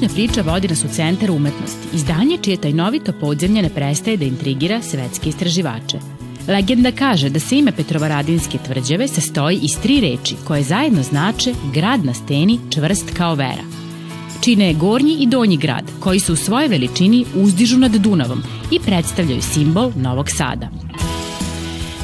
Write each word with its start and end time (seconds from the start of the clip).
Današnja 0.00 0.14
priča 0.14 0.42
vodi 0.42 0.68
nas 0.68 0.84
u 0.84 0.88
centar 0.88 1.30
umetnosti, 1.30 1.96
izdanje 1.96 2.38
čije 2.42 2.56
tajnovito 2.56 3.12
podzemlje 3.12 3.62
ne 3.62 3.68
prestaje 3.68 4.16
da 4.16 4.24
intrigira 4.24 4.82
svetske 4.82 5.28
istraživače. 5.28 5.98
Legenda 6.48 6.92
kaže 6.92 7.28
da 7.28 7.40
se 7.40 7.58
ime 7.58 7.72
Petrovaradinske 7.72 8.58
tvrđave 8.58 9.08
sastoji 9.08 9.58
iz 9.62 9.76
tri 9.82 10.00
reči 10.00 10.36
koje 10.46 10.62
zajedno 10.62 11.02
znače 11.02 11.54
grad 11.74 12.04
na 12.04 12.14
steni 12.14 12.58
čvrst 12.70 13.10
kao 13.16 13.34
vera. 13.34 13.64
Čine 14.40 14.68
je 14.68 14.74
gornji 14.74 15.16
i 15.20 15.26
donji 15.26 15.56
grad, 15.56 15.84
koji 16.00 16.20
su 16.20 16.32
u 16.32 16.36
svojoj 16.36 16.68
veličini 16.68 17.24
uzdižu 17.34 17.78
nad 17.78 17.92
Dunavom 17.92 18.42
i 18.70 18.78
predstavljaju 18.78 19.42
simbol 19.42 19.92
Novog 19.96 20.30
Sada. 20.30 20.68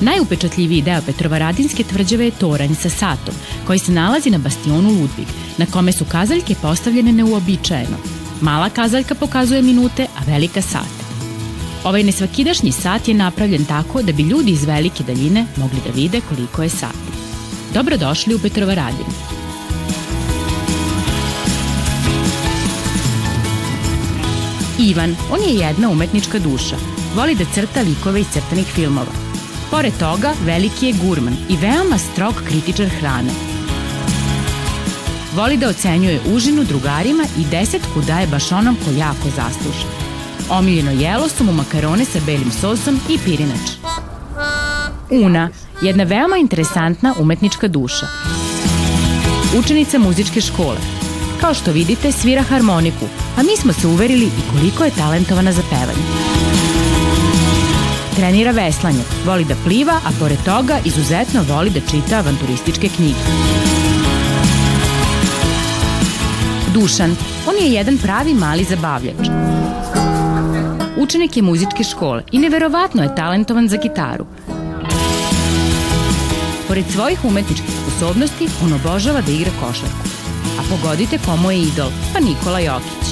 Najupečatljiviji 0.00 0.82
deo 0.82 1.00
Petrovaradinske 1.06 1.84
tvrđave 1.84 2.24
je 2.24 2.30
toranj 2.30 2.74
sa 2.74 2.91
satom, 2.91 3.34
koji 3.66 3.78
se 3.78 3.92
nalazi 3.92 4.30
na 4.30 4.38
bastionu 4.38 4.88
Ludvig, 4.88 5.28
na 5.59 5.66
kome 5.66 5.92
su 5.92 6.05
kazaljke 6.05 6.55
postavljene 6.62 7.12
neuobičajeno. 7.12 7.96
Mala 8.41 8.70
kazaljka 8.70 9.14
pokazuje 9.14 9.62
minute, 9.62 10.06
a 10.16 10.24
velika 10.27 10.62
sat. 10.62 10.96
Ovaj 11.84 12.02
nesvakidašnji 12.02 12.72
sat 12.72 13.09
je 13.09 13.14
napravljen 13.14 13.64
tako 13.64 14.02
da 14.02 14.12
bi 14.12 14.22
ljudi 14.22 14.50
iz 14.50 14.64
velike 14.64 15.05
daljine 15.05 15.46
mogli 15.56 15.78
da 15.86 15.92
vide 15.92 16.20
koliko 16.28 16.62
je 16.62 16.69
sati. 16.69 17.12
Dobrodošli 17.74 18.34
u 18.34 18.39
Petrovaradin. 18.39 19.06
Ivan, 24.78 25.17
on 25.30 25.41
je 25.41 25.55
jedna 25.55 25.91
umetnička 25.91 26.39
duša. 26.39 26.77
Voli 27.14 27.34
da 27.34 27.44
crta 27.55 27.80
likove 27.80 28.20
iz 28.20 28.27
crtanih 28.33 28.67
filmova. 28.67 29.25
Pored 29.70 29.92
toga, 29.98 30.33
veliki 30.45 30.86
je 30.86 30.92
gurman 30.92 31.36
i 31.48 31.56
veoma 31.56 31.98
strog 31.98 32.34
kritičar 32.48 32.86
hrane. 32.89 33.31
Voli 35.34 35.56
da 35.56 35.69
ocenjuje 35.69 36.20
užinu 36.34 36.64
drugarima 36.64 37.25
i 37.39 37.45
desetku 37.45 38.00
daje 38.06 38.27
baš 38.27 38.53
onom 38.53 38.77
ko 38.84 38.91
jako 38.98 39.28
zasluša. 39.36 39.86
Omiljeno 40.50 40.91
jelo 40.91 41.28
su 41.28 41.45
mu 41.45 41.53
makarone 41.53 42.05
sa 42.05 42.19
belim 42.27 42.50
sosom 42.50 43.00
i 43.08 43.19
pirinač. 43.19 43.70
Una, 45.11 45.50
jedna 45.83 46.05
veoma 46.05 46.36
interesantna 46.36 47.14
umetnička 47.19 47.69
duša. 47.69 48.06
Učenica 49.58 49.98
muzičke 49.98 50.41
škole. 50.41 50.78
Kao 51.41 51.55
što 51.55 51.73
vidite, 51.73 52.12
svira 52.12 52.42
harmoniku, 52.42 53.06
a 53.36 53.42
mi 53.42 53.56
smo 53.56 53.73
se 53.73 53.86
uverili 53.86 54.27
i 54.27 54.51
koliko 54.53 54.84
je 54.84 54.91
talentovana 54.91 55.53
za 55.53 55.62
pevanje. 55.70 56.75
Trenira 58.17 58.50
veslanje, 58.50 59.03
voli 59.27 59.45
da 59.45 59.55
pliva, 59.64 59.92
a 59.92 60.11
pored 60.19 60.39
toga 60.45 60.78
izuzetno 60.84 61.42
voli 61.48 61.70
da 61.70 61.81
čita 61.81 62.19
avanturističke 62.19 62.89
knjige. 62.89 63.19
Dušan, 66.75 67.17
on 67.48 67.55
je 67.61 67.73
jedan 67.73 67.98
pravi 67.98 68.34
mali 68.34 68.64
zabavljač. 68.64 69.28
Učenik 70.97 71.36
je 71.36 71.42
muzičke 71.42 71.84
škole 71.84 72.23
i 72.33 72.39
neverovatno 72.39 73.03
je 73.03 73.14
talentovan 73.14 73.69
za 73.69 73.77
gitaru. 73.77 74.27
Pored 76.69 76.84
svojih 76.92 77.25
umetničkih 77.25 77.70
sposobnosti, 77.83 78.48
on 78.64 78.73
obožava 78.73 79.20
da 79.20 79.33
igra 79.33 79.51
košarku. 79.61 80.08
A 80.58 80.62
pogodite 80.70 81.19
komu 81.19 81.51
je 81.51 81.58
idol, 81.58 81.90
pa 82.13 82.20
Nikola 82.20 82.61
Jokić. 82.61 83.05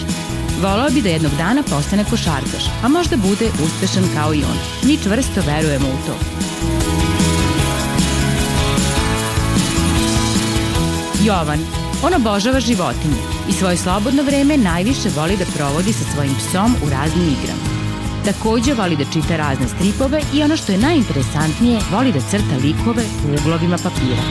Volao 0.63 0.91
bi 0.91 1.03
da 1.03 1.09
jednog 1.09 1.33
dana 1.39 1.63
postane 1.63 2.05
košarkaš, 2.11 2.65
a 2.83 2.89
možda 2.89 3.17
bude 3.17 3.51
uspešan 3.65 4.05
kao 4.15 4.35
i 4.35 4.45
on. 4.45 4.59
Mi 4.83 4.97
čvrsto 4.97 5.41
verujemo 5.47 5.89
u 5.89 6.07
to. 6.07 6.15
Jovan, 11.25 11.59
on 12.03 12.15
obožava 12.15 12.61
životinje 12.61 13.23
i 13.49 13.53
svoje 13.53 13.77
slobodno 13.77 14.23
vreme 14.23 14.57
najviše 14.57 15.09
voli 15.17 15.37
da 15.37 15.45
provodi 15.57 15.93
sa 15.93 16.05
svojim 16.15 16.35
psom 16.35 16.77
u 16.87 16.91
raznim 16.91 17.29
igrama. 17.29 17.75
Takođe 18.25 18.75
voli 18.75 18.97
da 18.97 19.05
čita 19.13 19.37
razne 19.37 19.69
stripove 19.69 20.23
i 20.35 20.43
ono 20.43 20.57
što 20.57 20.73
je 20.73 20.79
najinteresantnije, 20.79 21.81
voli 21.93 22.13
da 22.13 22.21
crta 22.21 22.57
likove 22.63 23.05
u 23.29 23.35
uglovima 23.41 23.79
papira. 23.79 24.23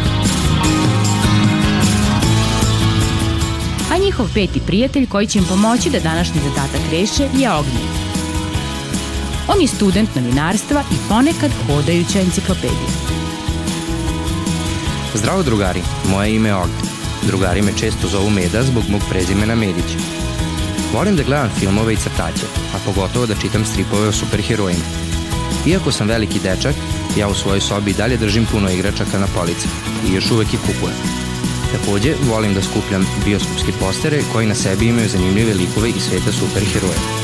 A 3.93 3.97
njihov 3.97 4.27
peti 4.33 4.59
prijatelj 4.67 5.07
koji 5.07 5.27
će 5.27 5.39
im 5.39 5.45
pomoći 5.45 5.89
da 5.89 5.99
današnji 5.99 6.41
zadatak 6.41 6.81
reše 6.91 7.23
je 7.23 7.51
Ognjen. 7.51 7.87
On 9.47 9.61
je 9.61 9.67
student 9.67 10.15
novinarstva 10.15 10.83
i 10.91 10.95
ponekad 11.09 11.51
hodajuća 11.67 12.19
enciklopedija. 12.19 12.89
Zdravo 15.13 15.43
drugari, 15.43 15.81
moje 16.09 16.35
ime 16.35 16.49
je 16.49 16.55
Ognjen. 16.55 16.87
Drugari 17.27 17.61
me 17.61 17.77
često 17.77 18.07
zovu 18.07 18.29
Meda 18.29 18.63
zbog 18.63 18.83
mog 18.89 19.01
prezimena 19.09 19.55
Medić. 19.55 19.97
Volim 20.93 21.15
da 21.15 21.23
gledam 21.23 21.49
filmove 21.59 21.93
i 21.93 21.97
crtaće, 21.97 22.45
a 22.75 22.77
pogotovo 22.85 23.25
da 23.25 23.35
čitam 23.35 23.65
stripove 23.65 24.07
o 24.07 24.11
superherojima. 24.11 24.85
Iako 25.67 25.91
sam 25.91 26.07
veliki 26.07 26.39
dečak, 26.39 26.75
ja 27.17 27.27
u 27.27 27.33
svojoj 27.33 27.61
sobi 27.61 27.93
dalje 27.93 28.17
držim 28.17 28.45
puno 28.51 28.69
igračaka 28.69 29.19
na 29.19 29.27
polici 29.35 29.67
i 30.09 30.13
još 30.13 30.31
uvek 30.31 30.53
ih 30.53 30.59
kupujem. 30.59 31.32
Takođe, 31.73 32.13
volim 32.29 32.53
da 32.53 32.61
skupljam 32.61 33.05
bioskopske 33.25 33.71
postere 33.79 34.21
koji 34.33 34.47
na 34.47 34.55
sebi 34.55 34.87
imaju 34.87 35.09
zanimljive 35.09 35.53
likove 35.53 35.89
iz 35.89 36.03
sveta 36.03 36.31
superheroja. 36.31 37.22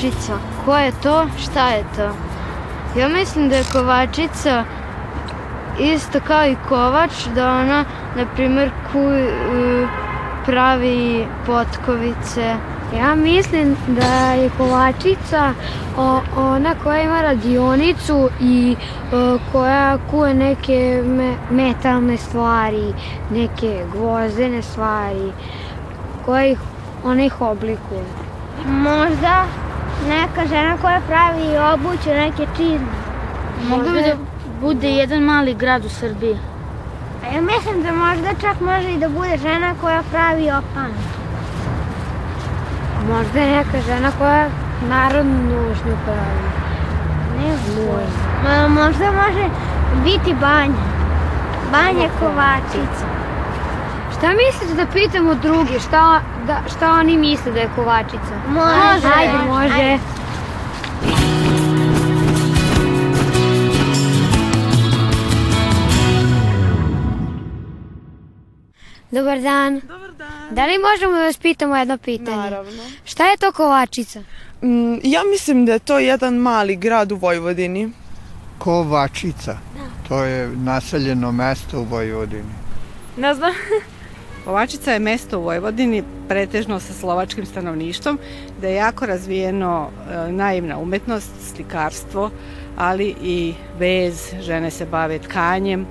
Kovačica. 0.00 0.38
Ko 0.64 0.76
je 0.76 0.92
to? 1.02 1.26
Šta 1.38 1.68
je 1.68 1.84
to? 1.96 2.08
Ja 3.00 3.08
mislim 3.08 3.48
da 3.48 3.56
je 3.56 3.64
kovačica 3.72 4.64
isto 5.78 6.20
kao 6.26 6.46
i 6.46 6.56
kovač, 6.68 7.10
da 7.34 7.50
ona, 7.50 7.84
na 8.16 8.26
primjer, 8.34 8.70
ku, 8.92 8.98
e, 8.98 9.86
pravi 10.46 11.26
potkovice. 11.46 12.54
Ja 12.96 13.14
mislim 13.14 13.76
da 13.88 14.32
je 14.32 14.50
kovačica 14.58 15.52
ona 16.36 16.74
koja 16.82 17.02
ima 17.02 17.22
radionicu 17.22 18.28
i 18.40 18.76
o, 19.12 19.38
koja 19.52 19.98
kuje 20.10 20.34
neke 20.34 21.02
me, 21.04 21.34
metalne 21.50 22.16
stvari, 22.16 22.92
neke 23.30 23.84
gvozdene 23.92 24.62
stvari, 24.62 25.32
koja 26.26 26.46
ih, 26.46 26.58
ona 27.04 27.24
ih 27.24 27.40
oblikuje. 27.40 28.04
Možda 28.66 29.44
neka 30.08 30.46
žena 30.48 30.76
koja 30.82 31.00
pravi 31.08 31.58
obuću, 31.74 32.08
neke 32.08 32.46
čizme. 32.56 32.92
Mogu 33.68 33.82
bi 33.82 34.02
da 34.02 34.14
bude 34.60 34.88
jedan 34.88 35.22
mali 35.22 35.54
grad 35.54 35.84
u 35.84 35.88
Srbiji. 35.88 36.38
A 37.24 37.34
ja 37.34 37.40
mislim 37.40 37.82
da 37.82 37.92
možda 37.92 38.28
čak 38.40 38.60
može 38.60 38.92
i 38.92 38.98
da 38.98 39.08
bude 39.08 39.38
žena 39.42 39.74
koja 39.80 40.02
pravi 40.12 40.50
opanke. 40.50 41.10
Možda 43.08 43.40
neka 43.40 43.80
žena 43.86 44.10
koja 44.18 44.48
narodnu 44.88 45.38
nužnju 45.42 45.96
pravi. 46.04 46.50
Ne 47.38 47.56
znam. 47.56 47.88
Ma, 48.44 48.68
možda 48.68 49.04
može 49.04 49.44
biti 50.04 50.34
banja. 50.40 50.90
Banja 51.72 52.08
kovačica. 52.20 53.06
Šta 54.12 54.28
mislite 54.28 54.74
da 54.74 54.92
pitamo 54.92 55.34
drugi? 55.34 55.80
Šta, 55.80 56.20
da, 56.50 56.62
šta 56.76 56.92
oni 56.92 57.16
misle 57.16 57.52
da 57.52 57.60
je 57.60 57.70
kovačica? 57.74 58.34
Može. 58.48 59.08
Ajde, 59.16 59.38
može. 59.48 59.74
Ajde. 59.74 59.98
Dobar 69.10 69.40
dan. 69.40 69.80
Dobar 69.80 70.12
dan. 70.18 70.54
Da 70.54 70.66
li 70.66 70.72
možemo 70.78 71.18
da 71.18 71.24
vas 71.24 71.36
pitamo 71.38 71.76
jedno 71.76 71.98
pitanje? 71.98 72.36
Naravno. 72.36 72.82
Šta 73.04 73.30
je 73.30 73.36
to 73.36 73.52
kovačica? 73.52 74.20
Mm, 74.62 74.94
ja 75.02 75.20
mislim 75.30 75.66
da 75.66 75.72
je 75.72 75.78
to 75.78 75.98
jedan 75.98 76.34
mali 76.34 76.76
grad 76.76 77.12
u 77.12 77.16
Vojvodini. 77.16 77.90
Kovačica. 78.58 79.52
Da. 79.52 80.08
To 80.08 80.24
je 80.24 80.48
naseljeno 80.48 81.32
mesto 81.32 81.80
u 81.80 81.84
Vojvodini. 81.84 82.54
Ne 83.16 83.34
znam. 83.34 83.52
Kovačica 84.50 84.92
je 84.92 84.98
mesto 84.98 85.38
u 85.38 85.42
Vojvodini, 85.42 86.02
pretežno 86.28 86.80
sa 86.80 86.92
slovačkim 86.92 87.46
stanovništvom, 87.46 88.18
gde 88.58 88.68
je 88.68 88.74
jako 88.74 89.06
razvijeno 89.06 89.88
e, 89.88 90.32
naivna 90.32 90.78
umetnost, 90.78 91.30
slikarstvo, 91.54 92.30
ali 92.76 93.14
i 93.22 93.54
vez, 93.78 94.34
žene 94.40 94.70
se 94.70 94.86
bave 94.86 95.18
tkanjem, 95.18 95.86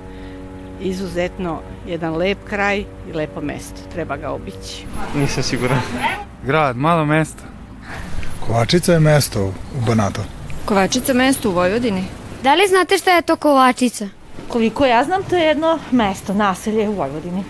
izuzetno 0.80 1.60
jedan 1.86 2.16
lep 2.16 2.38
kraj 2.48 2.78
i 2.80 3.12
lepo 3.14 3.40
mesto. 3.40 3.80
Treba 3.92 4.16
ga 4.16 4.30
obići. 4.30 4.84
Nisam 5.14 5.42
siguran. 5.42 5.80
Grad, 6.44 6.76
malo 6.76 7.04
mesto. 7.04 7.42
Kovačica 8.46 8.92
je 8.92 9.00
mesto 9.00 9.44
u 9.44 9.86
Banatu. 9.86 10.20
Kovačica 10.64 11.14
mesto 11.14 11.48
u 11.48 11.52
Vojvodini. 11.52 12.04
Da 12.42 12.54
li 12.54 12.68
znate 12.68 12.98
šta 12.98 13.10
je 13.10 13.22
to 13.22 13.36
Kovačica? 13.36 14.08
Koliko 14.48 14.86
ja 14.86 15.04
znam, 15.04 15.22
to 15.22 15.36
je 15.36 15.44
jedno 15.44 15.78
mesto, 15.90 16.34
naselje 16.34 16.88
u 16.88 16.92
Vojvodini. 16.92 17.44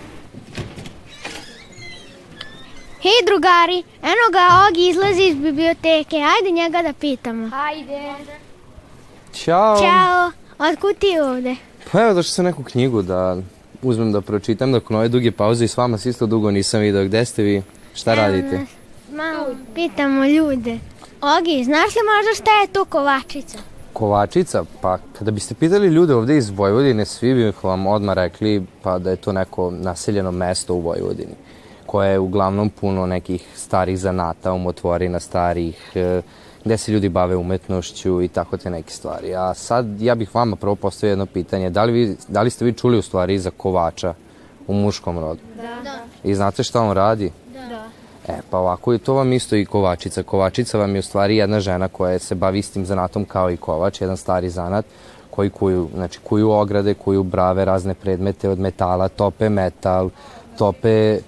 Hej 3.03 3.21
drugari, 3.27 3.83
eno 4.03 4.27
ga 4.33 4.67
Ogi 4.69 4.89
izlazi 4.89 5.23
iz 5.23 5.35
biblioteke, 5.35 6.17
ajde 6.17 6.51
njega 6.51 6.83
da 6.83 6.93
pitamo. 6.93 7.51
Ajde. 7.55 8.01
Ćao. 9.33 9.77
Ćao, 9.77 10.31
otkud 10.59 10.97
ti 10.99 11.19
ovde? 11.23 11.57
Pa 11.93 12.03
evo 12.03 12.15
došao 12.15 12.31
sam 12.31 12.45
neku 12.45 12.63
knjigu 12.65 13.03
da 13.03 13.37
uzmem 13.83 14.13
da 14.13 14.21
pročitam 14.21 14.71
nakon 14.71 14.97
ove 14.97 15.09
duge 15.09 15.31
pauze 15.33 15.65
i 15.65 15.69
s 15.69 15.77
vama 15.77 15.99
se 15.99 16.11
isto 16.11 16.27
dugo 16.27 16.51
nisam 16.51 16.81
video. 16.81 17.05
Gde 17.05 17.25
ste 17.25 17.43
vi? 17.43 17.63
Šta 17.95 18.15
radite? 18.15 18.61
Malo 19.13 19.47
pitamo 19.75 20.25
ljude. 20.25 20.79
Ogi, 21.21 21.65
znaš 21.65 21.95
li 21.95 22.03
možda 22.17 22.35
šta 22.43 22.51
je 22.61 22.67
to 22.67 22.85
kovačica? 22.85 23.59
Kovačica, 23.93 24.65
pa 24.81 24.99
kada 25.19 25.31
biste 25.31 25.55
pitali 25.55 25.87
ljude 25.87 26.15
ovde 26.15 26.37
iz 26.37 26.51
Vojvodine, 26.51 27.05
svi 27.05 27.35
bi 27.35 27.53
vam 27.63 27.87
odmah 27.87 28.15
rekli 28.15 28.67
pa 28.83 28.99
da 28.99 29.11
je 29.11 29.17
to 29.17 29.33
neko 29.33 29.71
naseljeno 29.71 30.31
mesto 30.31 30.75
u 30.75 30.81
Vojvodini, 30.81 31.35
koje 31.91 32.11
je 32.11 32.19
uglavnom 32.19 32.71
puno 32.71 33.07
nekih 33.07 33.47
starih 33.57 33.99
zanata, 33.99 34.53
umotvorina 34.53 35.21
starih, 35.21 35.93
e, 35.95 36.23
gde 36.65 36.77
se 36.77 36.93
ljudi 36.93 37.09
bave 37.09 37.37
umetnošću 37.37 38.23
i 38.23 38.29
tako 38.29 38.57
te 38.57 38.71
neke 38.71 38.93
stvari. 38.93 39.35
A 39.35 39.55
sad 39.55 40.01
ja 40.01 40.15
bih 40.15 40.35
vama 40.35 40.57
prvo 40.57 40.75
postavio 40.75 41.13
jedno 41.13 41.27
pitanje. 41.27 41.71
Da 41.71 41.85
li, 41.85 41.93
vi, 41.93 42.17
da 42.29 42.43
li 42.43 42.51
ste 42.51 42.65
vi 42.65 42.73
čuli 42.73 42.99
u 42.99 43.03
stvari 43.03 43.39
za 43.39 43.51
kovača 43.51 44.15
u 44.67 44.75
muškom 44.75 45.19
rodu? 45.19 45.41
Da. 45.57 45.99
I 46.25 46.35
znate 46.35 46.63
šta 46.63 46.83
on 46.83 46.93
radi? 46.93 47.33
Da. 47.53 47.85
E, 48.35 48.39
pa 48.51 48.59
ovako 48.59 48.93
je 48.93 48.99
to 48.99 49.15
vam 49.15 49.33
isto 49.33 49.57
i 49.57 49.65
kovačica. 49.65 50.23
Kovačica 50.23 50.79
vam 50.79 50.95
je 50.95 50.99
u 50.99 51.03
stvari 51.03 51.37
jedna 51.37 51.61
žena 51.61 51.89
koja 51.89 52.19
se 52.19 52.35
bavi 52.35 52.59
istim 52.59 52.87
zanatom 52.87 53.25
kao 53.25 53.51
i 53.51 53.57
kovač, 53.57 54.01
jedan 54.01 54.17
stari 54.17 54.51
zanat 54.51 54.85
koji 55.31 55.51
kuju, 55.51 55.89
znači 55.95 56.21
kuju 56.21 56.51
ograde, 56.51 56.95
kuju 56.95 57.23
brave, 57.23 57.65
razne 57.65 57.95
predmete 57.95 58.49
od 58.49 58.59
metala, 58.59 59.09
tope 59.09 59.49
metal, 59.49 60.11
tope 60.59 61.21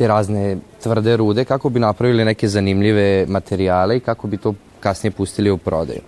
te 0.00 0.06
razne 0.08 0.56
tvrde 0.82 1.16
rude 1.16 1.44
kako 1.44 1.68
bi 1.68 1.80
napravili 1.80 2.24
neke 2.24 2.48
zanimljive 2.48 3.26
materijale 3.28 3.96
i 3.96 4.00
kako 4.00 4.26
bi 4.26 4.36
to 4.36 4.54
kasnije 4.80 5.10
pustili 5.10 5.50
u 5.50 5.58
prodaju. 5.58 6.00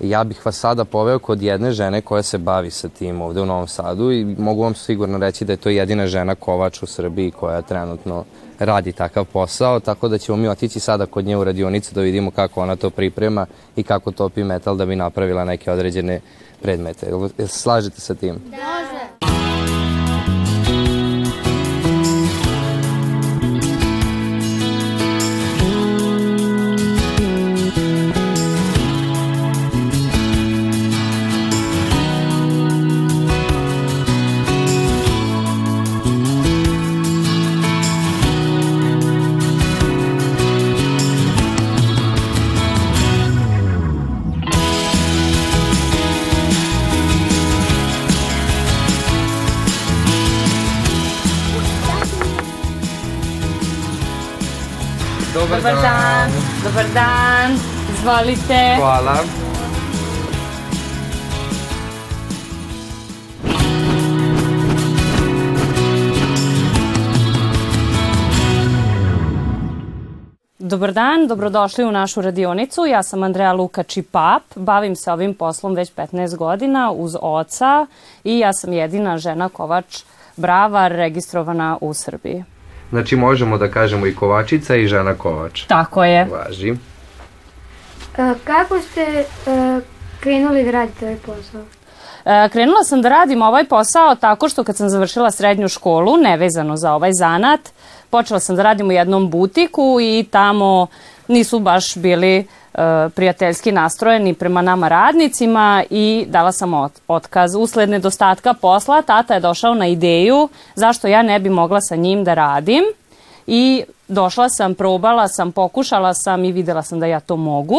Ja 0.00 0.24
bih 0.24 0.46
vas 0.46 0.58
sada 0.58 0.84
poveo 0.84 1.18
kod 1.18 1.42
jedne 1.42 1.72
žene 1.72 2.00
koja 2.00 2.22
se 2.22 2.38
bavi 2.38 2.70
sa 2.70 2.88
tim 2.88 3.20
ovde 3.20 3.40
u 3.40 3.46
Novom 3.46 3.68
Sadu 3.68 4.12
i 4.12 4.24
mogu 4.24 4.62
vam 4.62 4.74
sigurno 4.74 5.18
reći 5.18 5.44
da 5.44 5.52
je 5.52 5.56
to 5.56 5.70
jedina 5.70 6.06
žena 6.06 6.34
kovač 6.34 6.82
u 6.82 6.86
Srbiji 6.86 7.30
koja 7.30 7.62
trenutno 7.62 8.24
radi 8.58 8.92
takav 8.92 9.24
posao, 9.24 9.80
tako 9.80 10.08
da 10.08 10.18
ćemo 10.18 10.36
mi 10.36 10.48
otići 10.48 10.80
sada 10.80 11.06
kod 11.06 11.24
nje 11.24 11.36
u 11.36 11.44
radionicu 11.44 11.94
da 11.94 12.00
vidimo 12.00 12.30
kako 12.30 12.62
ona 12.62 12.76
to 12.76 12.90
priprema 12.90 13.46
i 13.76 13.82
kako 13.82 14.12
topi 14.12 14.44
metal 14.44 14.76
da 14.76 14.86
bi 14.86 14.96
napravila 14.96 15.44
neke 15.44 15.72
određene 15.72 16.20
predmete. 16.62 17.06
Slažete 17.46 18.00
sa 18.00 18.14
tim? 18.14 18.34
Može. 18.50 19.77
Dobar 56.78 56.94
dan, 56.94 57.52
izvolite. 57.92 58.76
Hvala. 58.78 59.16
Dobar 70.58 70.92
dan, 70.92 71.26
dobrodošli 71.26 71.84
u 71.84 71.90
našu 71.90 72.22
radionicu. 72.22 72.86
Ja 72.86 73.02
sam 73.02 73.22
Andreja 73.22 73.52
Lukač 73.52 73.96
i 73.96 74.02
Pap. 74.02 74.42
Bavim 74.54 74.96
se 74.96 75.12
ovim 75.12 75.34
poslom 75.34 75.74
već 75.74 75.92
15 75.94 76.36
godina 76.36 76.90
uz 76.90 77.16
oca 77.20 77.86
i 78.24 78.38
ja 78.38 78.52
sam 78.52 78.72
jedina 78.72 79.18
žena 79.18 79.48
kovač 79.48 80.02
bravar 80.36 80.92
registrovana 80.92 81.78
u 81.80 81.94
Srbiji. 81.94 82.44
Znači 82.90 83.16
možemo 83.16 83.58
da 83.58 83.68
kažemo 83.68 84.06
i 84.06 84.14
kovačica 84.14 84.76
i 84.76 84.86
žena 84.86 85.14
kovač. 85.14 85.62
Tako 85.62 86.04
je. 86.04 86.24
Važi. 86.24 86.70
E, 88.18 88.34
kako 88.44 88.80
ste 88.80 89.00
e, 89.00 89.24
krenuli 90.20 90.64
da 90.64 90.70
radite 90.70 91.04
ovaj 91.04 91.18
posao? 91.26 91.60
E, 92.24 92.48
krenula 92.48 92.84
sam 92.84 93.02
da 93.02 93.08
radim 93.08 93.42
ovaj 93.42 93.64
posao 93.64 94.14
tako 94.14 94.48
što 94.48 94.64
kad 94.64 94.76
sam 94.76 94.88
završila 94.88 95.30
srednju 95.30 95.68
školu, 95.68 96.16
nevezano 96.16 96.76
za 96.76 96.92
ovaj 96.94 97.10
zanat, 97.12 97.60
počela 98.10 98.40
sam 98.40 98.56
da 98.56 98.62
radim 98.62 98.88
u 98.88 98.92
jednom 98.92 99.30
butiku 99.30 99.98
i 100.00 100.26
tamo 100.30 100.86
nisu 101.28 101.58
baš 101.58 101.96
bili 101.96 102.36
e, 102.38 102.44
prijateljski 103.14 103.72
nastrojeni 103.72 104.34
prema 104.34 104.62
nama 104.62 104.88
radnicima 104.88 105.84
i 105.90 106.26
dala 106.28 106.52
sam 106.52 106.74
ot 106.74 106.92
otkaz. 107.08 107.54
Usled 107.54 107.90
nedostatka 107.90 108.54
posla, 108.54 109.02
tata 109.02 109.34
je 109.34 109.40
došao 109.40 109.74
na 109.74 109.86
ideju 109.86 110.48
zašto 110.74 111.08
ja 111.08 111.22
ne 111.22 111.38
bi 111.38 111.50
mogla 111.50 111.80
sa 111.80 111.96
njim 111.96 112.24
da 112.24 112.34
radim 112.34 112.84
i 113.46 113.84
došla 114.08 114.48
sam, 114.48 114.74
probala 114.74 115.28
sam, 115.28 115.52
pokušala 115.52 116.14
sam 116.14 116.44
i 116.44 116.52
videla 116.52 116.82
sam 116.82 117.00
da 117.00 117.06
ja 117.06 117.20
to 117.20 117.36
mogu 117.36 117.78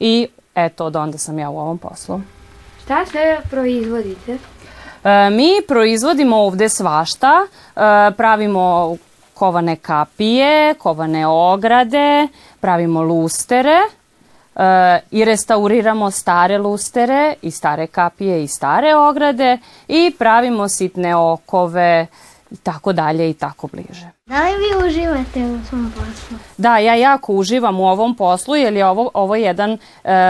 i 0.00 0.28
eto, 0.54 0.84
od 0.84 0.96
onda 0.96 1.18
sam 1.18 1.38
ja 1.38 1.50
u 1.50 1.58
ovom 1.58 1.78
poslu. 1.78 2.20
Šta 2.84 3.06
sve 3.06 3.40
proizvodite? 3.50 4.38
E, 5.04 5.30
mi 5.30 5.50
proizvodimo 5.68 6.36
ovde 6.36 6.68
svašta, 6.68 7.46
e, 7.76 7.80
pravimo 8.16 8.96
kovane 9.34 9.76
kapije, 9.76 10.74
kovane 10.74 11.26
ograde, 11.26 12.28
pravimo 12.60 13.02
lustere 13.02 13.78
e, 14.56 15.00
i 15.10 15.24
restauriramo 15.24 16.10
stare 16.10 16.58
lustere 16.58 17.34
i 17.42 17.50
stare 17.50 17.86
kapije 17.86 18.44
i 18.44 18.48
stare 18.48 18.94
ograde 18.94 19.58
i 19.88 20.14
pravimo 20.18 20.68
sitne 20.68 21.16
okove 21.16 22.06
i 22.50 22.56
tako 22.56 22.92
dalje 22.92 23.30
i 23.30 23.34
tako 23.34 23.66
bliže. 23.66 24.10
Da 24.26 24.44
li 24.44 24.50
vi 24.50 24.86
uživate 24.86 25.44
u 25.44 25.58
svom 25.68 25.92
poslu? 25.96 26.38
Da, 26.56 26.78
ja 26.78 26.94
jako 26.94 27.32
uživam 27.32 27.80
u 27.80 27.88
ovom 27.88 28.16
poslu 28.16 28.56
jer 28.56 28.72
je 28.72 28.86
ovo, 28.86 29.10
ovo 29.14 29.34
jedan 29.34 29.70
e, 29.70 29.78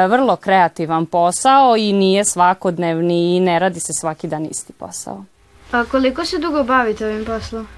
vrlo 0.08 0.36
kreativan 0.36 1.06
posao 1.06 1.76
i 1.76 1.92
nije 1.92 2.24
svakodnevni 2.24 3.36
i 3.36 3.40
ne 3.40 3.58
radi 3.58 3.80
se 3.80 3.92
svaki 3.92 4.26
dan 4.26 4.44
isti 4.44 4.72
posao. 4.72 5.24
A 5.72 5.84
koliko 5.84 6.24
se 6.24 6.38
dugo 6.38 6.62
bavite 6.62 7.06
ovim 7.06 7.24
poslom? 7.24 7.68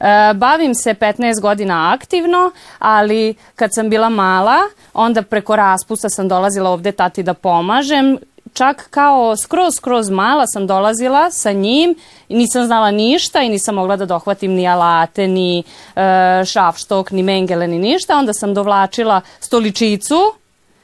E, 0.00 0.34
bavim 0.34 0.74
se 0.74 0.94
15 0.94 1.40
godina 1.40 1.92
aktivno, 1.94 2.50
ali 2.78 3.34
kad 3.56 3.74
sam 3.74 3.90
bila 3.90 4.08
mala, 4.08 4.58
onda 4.94 5.22
preko 5.22 5.56
raspusta 5.56 6.08
sam 6.08 6.28
dolazila 6.28 6.70
ovde 6.70 6.92
tati 6.92 7.22
da 7.22 7.34
pomažem. 7.34 8.18
Čak 8.52 8.90
kao 8.90 9.36
skroz, 9.36 9.74
skroz 9.76 10.10
mala 10.10 10.46
sam 10.46 10.66
dolazila 10.66 11.30
sa 11.30 11.52
njim 11.52 11.94
nisam 12.28 12.66
znala 12.66 12.90
ništa 12.90 13.42
i 13.42 13.48
nisam 13.48 13.74
mogla 13.74 13.96
da 13.96 14.06
dohvatim 14.06 14.52
ni 14.52 14.68
alate, 14.68 15.26
ni 15.28 15.62
e, 15.96 16.42
šafštok, 16.44 17.10
ni 17.10 17.22
mengele, 17.22 17.66
ni 17.66 17.78
ništa. 17.78 18.16
Onda 18.16 18.32
sam 18.32 18.54
dovlačila 18.54 19.20
stoličicu 19.40 20.34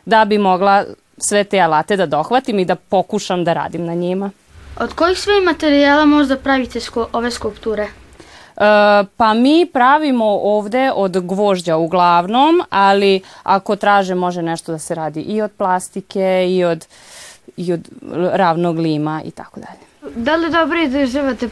da 0.04 0.24
bi 0.24 0.38
mogla 0.38 0.84
sve 1.18 1.44
te 1.44 1.60
alate 1.60 1.96
da 1.96 2.06
dohvatim 2.06 2.58
i 2.58 2.64
da 2.64 2.74
pokušam 2.74 3.44
da 3.44 3.52
radim 3.52 3.84
na 3.84 3.94
njima. 3.94 4.30
Od 4.80 4.94
kojih 4.94 5.18
sve 5.18 5.40
materijala 5.40 6.04
možda 6.04 6.36
pravite 6.36 6.80
sko 6.80 7.06
ove 7.12 7.30
skulpture? 7.30 7.88
E, 8.60 9.04
pa 9.16 9.34
mi 9.34 9.66
pravimo 9.72 10.24
ovde 10.26 10.92
od 10.94 11.26
gvožđa 11.26 11.76
uglavnom, 11.76 12.62
ali 12.70 13.20
ako 13.42 13.76
traže 13.76 14.14
može 14.14 14.42
nešto 14.42 14.72
da 14.72 14.78
se 14.78 14.94
radi 14.94 15.20
i 15.20 15.42
od 15.42 15.50
plastike 15.50 16.46
i 16.48 16.64
od, 16.64 16.86
i 17.56 17.72
od 17.72 17.88
ravnog 18.32 18.78
lima 18.78 19.22
i 19.24 19.30
tako 19.30 19.60
dalje. 19.60 20.14
Da 20.16 20.36
li 20.36 20.50
dobro 20.50 20.82
izdržavate 20.82 21.48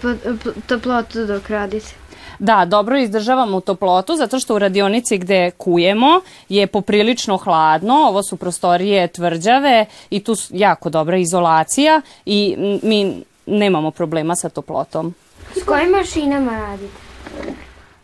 toplotu 0.66 1.26
dok 1.26 1.50
radite? 1.50 1.94
Da, 2.38 2.64
dobro 2.64 2.98
izdržavamo 2.98 3.60
toplotu 3.60 4.16
zato 4.16 4.40
što 4.40 4.54
u 4.54 4.58
radionici 4.58 5.18
gde 5.18 5.50
kujemo 5.50 6.20
je 6.48 6.66
poprilično 6.66 7.36
hladno, 7.36 7.94
ovo 7.94 8.22
su 8.22 8.36
prostorije 8.36 9.08
tvrđave 9.08 9.86
i 10.10 10.24
tu 10.24 10.34
jako 10.50 10.90
dobra 10.90 11.16
izolacija 11.16 12.00
i 12.26 12.56
mi 12.82 13.22
nemamo 13.46 13.90
problema 13.90 14.36
sa 14.36 14.48
toplotom. 14.48 15.14
S 15.56 15.64
kojim 15.64 15.90
mašinama 15.90 16.58
radite? 16.58 16.94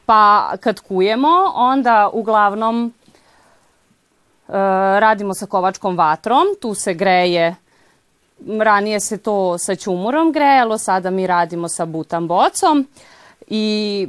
Pa 0.07 0.53
kad 0.61 0.81
kujemo, 0.81 1.53
onda 1.55 2.11
uglavnom 2.13 2.87
e, 2.87 4.53
radimo 5.01 5.35
sa 5.35 5.47
kovačkom 5.47 5.97
vatrom, 5.97 6.45
tu 6.61 6.75
se 6.75 6.95
greje 6.95 7.55
ranije 8.59 9.01
se 9.01 9.19
to 9.19 9.59
sa 9.59 9.75
ćumurom 9.75 10.33
grejalo, 10.33 10.79
sada 10.79 11.11
mi 11.11 11.27
radimo 11.27 11.69
sa 11.69 11.85
butan 11.85 12.29
bocom 12.29 12.87
i, 13.47 14.09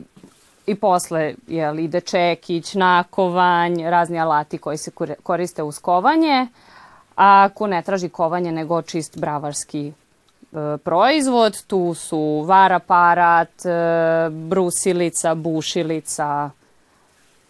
i 0.65 0.75
posle 0.75 1.35
jel, 1.47 1.79
ide 1.79 2.01
čekić, 2.01 2.73
nakovanj, 2.73 3.89
razni 3.89 4.19
alati 4.19 4.57
koji 4.57 4.77
se 4.77 4.91
koriste 5.23 5.63
uz 5.63 5.79
kovanje, 5.79 6.47
a 7.15 7.49
ako 7.49 7.67
ne 7.67 7.81
traži 7.81 8.09
kovanje 8.09 8.51
nego 8.51 8.81
čist 8.81 9.19
bravarski 9.19 9.93
proizvod, 10.83 11.63
tu 11.67 11.93
su 11.93 12.43
var 12.47 12.73
aparat, 12.73 13.65
e, 13.65 13.69
brusilica, 14.29 15.35
bušilica, 15.35 16.49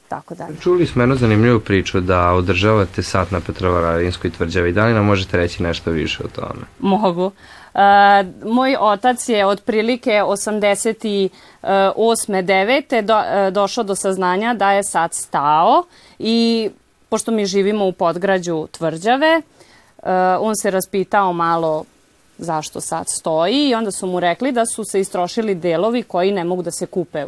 tako 0.08 0.36
dalje. 0.36 0.58
Čuli 0.62 0.86
smo 0.88 1.02
jednu 1.02 1.16
zanimljivu 1.16 1.60
priču 1.60 2.00
da 2.00 2.32
održavate 2.32 3.04
sat 3.04 3.32
na 3.32 3.40
Petrovaradinskoj 3.40 4.32
tvrđavi. 4.32 4.72
Da 4.72 4.86
li 4.86 4.94
nam 4.94 5.06
možete 5.06 5.38
reći 5.38 5.64
nešto 5.64 5.92
više 5.92 6.24
o 6.24 6.28
tome? 6.28 6.66
Mogu. 6.80 7.26
Uh, 7.26 7.82
moj 8.54 8.76
otac 8.80 9.30
je 9.30 9.46
otprilike 9.46 10.12
88. 10.12 11.30
9. 11.64 13.02
Do, 13.02 13.22
došao 13.52 13.84
do 13.84 13.96
saznanja 13.96 14.54
da 14.54 14.72
je 14.72 14.84
sad 14.84 15.14
stao 15.14 15.84
i 16.20 16.70
pošto 17.10 17.32
mi 17.32 17.46
živimo 17.46 17.86
u 17.86 17.92
podgrađu 17.92 18.68
tvrđave, 18.72 19.42
uh, 19.98 20.10
on 20.40 20.56
se 20.56 20.72
raspitao 20.72 21.34
malo 21.34 21.84
zašto 22.38 22.82
sad 22.82 23.10
stoji 23.10 23.70
i 23.70 23.76
onda 23.76 23.92
su 23.92 24.08
mu 24.08 24.20
rekli 24.20 24.52
da 24.52 24.66
su 24.66 24.84
se 24.84 25.00
istrošili 25.00 25.56
delovi 25.56 26.04
koji 26.04 26.32
ne 26.32 26.44
mogu 26.44 26.62
da 26.62 26.72
se 26.72 26.86
kupe 26.86 27.26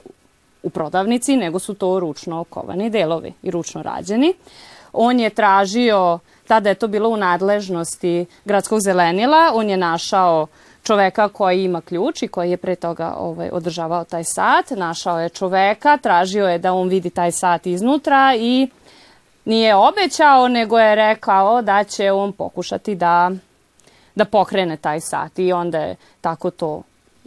u 0.64 0.70
prodavnici, 0.70 1.36
nego 1.36 1.60
su 1.60 1.74
to 1.74 2.00
ručno 2.00 2.44
kovani 2.44 2.90
delovi 2.90 3.34
i 3.44 3.52
ručno 3.52 3.84
rađeni. 3.84 4.34
On 4.94 5.20
je 5.20 5.30
tražio, 5.30 6.20
tada 6.48 6.70
je 6.70 6.76
to 6.76 6.88
bilo 6.88 7.10
u 7.10 7.18
nadležnosti 7.18 8.26
gradskog 8.46 8.80
zelenila, 8.80 9.52
on 9.54 9.70
je 9.70 9.78
našao 9.78 10.48
čoveka 10.84 11.28
koji 11.30 11.64
ima 11.64 11.82
ključ 11.82 12.22
i 12.24 12.28
koji 12.28 12.52
je 12.52 12.58
pre 12.58 12.76
toga 12.76 13.14
ovaj, 13.18 13.50
održavao 13.52 14.04
taj 14.04 14.24
sat. 14.24 14.70
Našao 14.70 15.20
je 15.20 15.30
čoveka, 15.30 15.98
tražio 15.98 16.48
je 16.48 16.60
da 16.60 16.74
on 16.74 16.88
vidi 16.88 17.10
taj 17.10 17.32
sat 17.32 17.66
iznutra 17.66 18.36
i 18.38 18.68
nije 19.46 19.76
obećao, 19.76 20.48
nego 20.48 20.80
je 20.80 20.96
rekao 20.96 21.62
da 21.62 21.84
će 21.84 22.12
on 22.12 22.32
pokušati 22.32 22.96
da, 22.96 23.32
da 24.18 24.26
pokrene 24.26 24.78
taj 24.78 25.00
sat. 25.00 25.40
I 25.40 25.54
onda 25.54 25.78
je 25.78 25.96
tako 26.22 26.52
to 26.52 26.82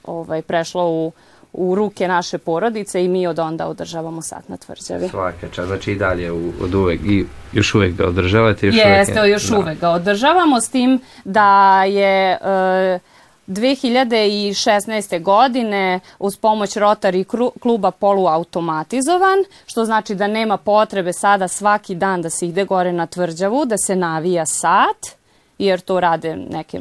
ovaj, 0.05 0.43
prešlo 0.43 0.89
u 0.91 1.13
u 1.53 1.75
ruke 1.75 2.09
naše 2.09 2.39
porodice 2.39 3.05
i 3.05 3.09
mi 3.09 3.27
od 3.27 3.39
onda 3.39 3.67
održavamo 3.67 4.23
sat 4.23 4.49
na 4.49 4.57
tvrđavi. 4.57 5.09
Svaka 5.09 5.49
čast, 5.49 5.69
znači 5.69 5.93
i 5.93 5.97
dalje 5.97 6.33
od 6.33 6.75
uvek 6.75 7.01
i 7.05 7.25
još 7.53 7.75
uvek 7.75 7.95
ga 7.95 8.07
održavate? 8.07 8.67
Još 8.67 8.77
Jeste, 8.77 9.21
uvek, 9.21 9.33
još 9.33 9.43
da. 9.43 9.59
uvek 9.59 9.81
ga 9.81 9.89
održavamo 9.89 10.61
s 10.61 10.69
tim 10.69 11.01
da 11.25 11.85
je... 11.85 12.39
E, 12.43 12.99
2016. 13.47 15.23
godine 15.23 16.01
uz 16.19 16.37
pomoć 16.37 16.77
Rotary 16.77 17.51
kluba 17.61 17.91
poluautomatizovan, 17.91 19.39
što 19.67 19.85
znači 19.85 20.15
da 20.15 20.27
nema 20.27 20.57
potrebe 20.57 21.13
sada 21.13 21.49
svaki 21.49 21.95
dan 21.95 22.23
da 22.23 22.31
se 22.31 22.47
ide 22.47 22.65
gore 22.65 22.93
na 22.93 23.07
tvrđavu, 23.07 23.65
da 23.65 23.79
se 23.79 23.97
navija 23.97 24.47
sat, 24.47 25.20
jer 25.61 25.81
to 25.81 26.01
rade 26.01 26.37
neke 26.37 26.81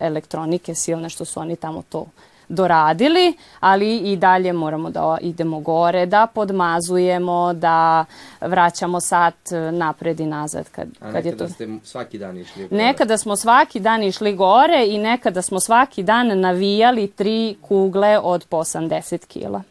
elektronike 0.00 0.74
silne 0.74 1.08
što 1.08 1.24
su 1.24 1.40
oni 1.40 1.56
tamo 1.56 1.82
to 1.88 2.06
doradili, 2.48 3.36
ali 3.60 3.96
i 3.96 4.16
dalje 4.16 4.52
moramo 4.52 4.90
da 4.90 5.18
idemo 5.20 5.60
gore, 5.60 6.06
da 6.06 6.26
podmazujemo, 6.34 7.52
da 7.52 8.04
vraćamo 8.40 9.00
sat 9.00 9.34
napred 9.72 10.20
i 10.20 10.26
nazad. 10.26 10.68
Kad, 10.70 10.88
A 11.00 11.12
kad 11.12 11.26
je 11.26 11.36
to... 11.36 11.48
ste 11.48 11.68
svaki 11.84 12.18
dan 12.18 12.38
išli 12.38 12.68
gore? 12.68 12.82
Nekada 12.82 13.18
smo 13.18 13.36
svaki 13.36 13.80
dan 13.80 14.02
išli 14.02 14.36
gore 14.36 14.86
i 14.86 14.98
nekada 14.98 15.42
smo 15.42 15.60
svaki 15.60 16.02
dan 16.02 16.40
navijali 16.40 17.06
tri 17.06 17.56
kugle 17.62 18.18
od 18.18 18.46
po 18.48 18.56
80 18.56 19.26
kila. 19.26 19.62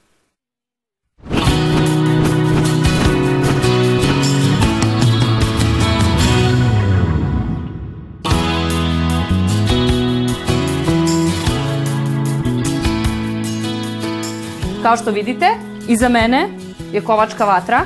Kao 14.88 14.98
što 14.98 15.12
vidite, 15.12 15.46
iza 15.88 16.10
mene 16.10 16.50
je 16.94 17.02
kovačka 17.02 17.46
vatra. 17.46 17.82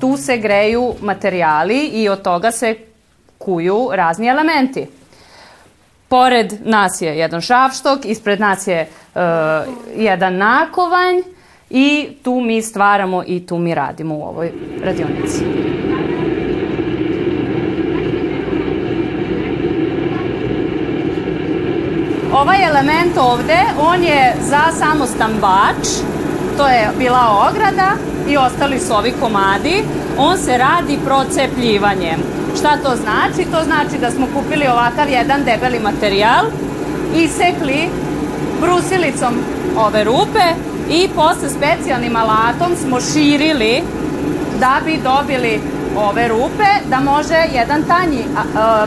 Tu 0.00 0.16
se 0.16 0.36
greju 0.36 0.94
materijali 1.00 1.86
i 1.86 2.08
od 2.08 2.22
toga 2.22 2.50
se 2.50 2.76
kuju 3.38 3.88
razni 3.92 4.28
elementi. 4.28 4.86
Pored 6.08 6.54
nas 6.64 7.02
je 7.02 7.18
jedan 7.18 7.40
šavštok, 7.40 8.04
ispred 8.04 8.40
nas 8.40 8.66
je 8.66 8.88
uh, 9.14 9.20
jedan 9.96 10.36
nakovanj 10.36 11.16
i 11.70 12.08
tu 12.22 12.40
mi 12.40 12.62
stvaramo 12.62 13.22
i 13.26 13.46
tu 13.46 13.58
mi 13.58 13.74
radimo 13.74 14.14
u 14.14 14.22
ovoj 14.22 14.52
radionici. 14.84 15.44
Ovaj 22.32 22.68
element 22.68 23.16
ovde, 23.18 23.58
on 23.80 24.02
je 24.02 24.34
za 24.40 24.62
samostan 24.78 25.32
bač, 25.40 25.86
to 26.56 26.68
je 26.68 26.90
bila 26.98 27.48
ograda 27.50 27.92
i 28.28 28.36
ostali 28.36 28.80
su 28.80 28.94
ovi 28.94 29.12
komadi. 29.20 29.84
On 30.18 30.38
se 30.38 30.58
radi 30.58 30.98
procepljivanjem. 31.04 32.20
Šta 32.58 32.76
to 32.76 32.96
znači? 32.96 33.50
To 33.50 33.64
znači 33.64 33.98
da 34.00 34.10
smo 34.10 34.26
kupili 34.34 34.66
ovakav 34.66 35.08
jedan 35.08 35.44
debeli 35.44 35.80
materijal, 35.80 36.44
isekli 37.14 37.88
brusilicom 38.60 39.34
ove 39.76 40.04
rupe 40.04 40.46
i 40.90 41.08
posle 41.08 41.48
specijalnim 41.50 42.16
alatom 42.16 42.76
smo 42.76 43.00
širili 43.00 43.82
da 44.60 44.80
bi 44.84 45.00
dobili 45.04 45.60
ove 45.96 46.28
rupe, 46.28 46.68
da 46.90 47.00
može 47.00 47.34
jedan 47.54 47.82
tanji 47.82 48.24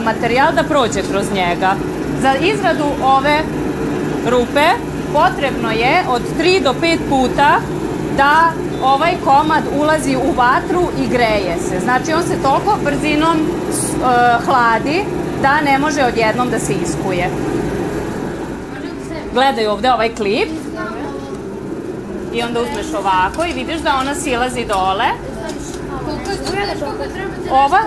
materijal 0.03 0.53
da 0.53 0.63
prođe 0.63 1.01
kroz 1.11 1.25
njega. 1.33 1.75
Za 2.21 2.33
izradu 2.35 2.85
ove 3.03 3.39
rupe 4.29 4.67
potrebno 5.15 5.71
je 5.71 6.03
od 6.09 6.21
3 6.39 6.63
do 6.63 6.73
5 6.81 6.97
puta 7.09 7.59
da 8.17 8.51
ovaj 8.83 9.13
komad 9.23 9.63
ulazi 9.79 10.15
u 10.15 10.31
vatru 10.37 10.81
i 11.03 11.07
greje 11.07 11.57
se. 11.69 11.79
Znači 11.79 12.13
on 12.13 12.23
se 12.23 12.43
toliko 12.43 12.77
brzinom 12.83 13.37
uh, 13.39 14.45
hladi 14.45 15.03
da 15.41 15.61
ne 15.61 15.79
može 15.79 16.03
odjednom 16.03 16.49
da 16.49 16.59
se 16.59 16.73
iskuje. 16.73 17.29
Gledaj 19.33 19.67
ovde 19.67 19.91
ovaj 19.91 20.15
klip 20.15 20.49
i 22.33 22.41
onda 22.41 22.61
uzmeš 22.61 22.93
ovako 22.99 23.45
i 23.45 23.53
vidiš 23.53 23.77
da 23.81 23.97
ona 23.99 24.15
silazi 24.15 24.65
dole. 24.65 25.05
Ova, 27.51 27.79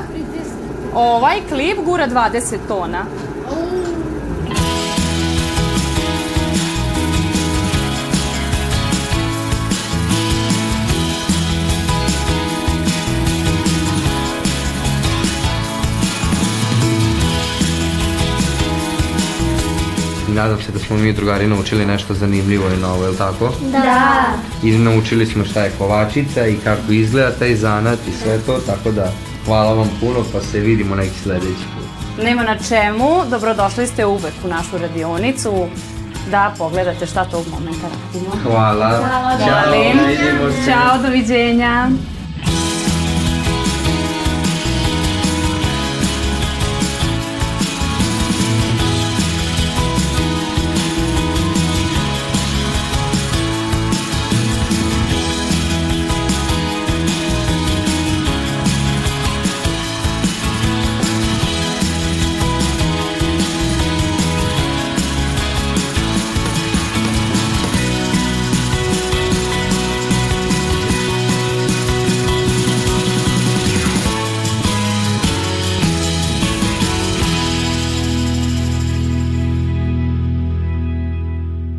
ovaj 0.94 1.40
klip 1.48 1.78
gura 1.84 2.08
20 2.08 2.56
tona. 2.68 3.04
Nadam 20.38 20.62
se 20.62 20.72
da 20.72 20.78
smo 20.78 20.96
mi 20.96 21.12
drugari 21.12 21.46
naučili 21.46 21.86
nešto 21.86 22.14
zanimljivo 22.14 22.68
i 22.68 22.76
novo, 22.76 23.04
je 23.04 23.10
li 23.10 23.16
tako? 23.16 23.52
Da. 23.72 24.24
I 24.62 24.72
naučili 24.72 25.26
smo 25.26 25.44
šta 25.44 25.62
je 25.64 25.72
kovačica 25.78 26.46
i 26.46 26.56
kako 26.64 26.92
izgleda 26.92 27.30
taj 27.30 27.56
zanat 27.56 27.98
i 28.08 28.22
sve 28.22 28.38
to, 28.46 28.58
tako 28.66 28.90
da 28.90 29.12
hvala 29.46 29.74
vam 29.74 29.90
puno 30.00 30.24
pa 30.32 30.40
se 30.40 30.60
vidimo 30.60 30.94
neki 30.94 31.18
sledeći 31.22 31.64
put. 31.76 32.24
Nema 32.24 32.42
na 32.42 32.56
čemu, 32.68 33.08
dobrodošli 33.30 33.86
ste 33.86 34.06
uvek 34.06 34.34
u 34.44 34.48
našu 34.48 34.78
radionicu 34.78 35.66
da 36.30 36.54
pogledate 36.58 37.06
šta 37.06 37.24
tog 37.24 37.44
momenta 37.50 37.86
radimo. 37.88 38.30
Hvala. 38.42 38.88
Hvala, 38.88 39.38
Ćao, 39.38 40.64
Ćao, 40.66 41.02
doviđenja. 41.02 41.90